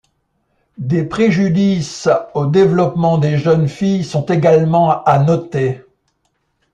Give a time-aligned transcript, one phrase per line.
[0.79, 5.83] Des préjudices au développement des jeunes filles sont également à noter.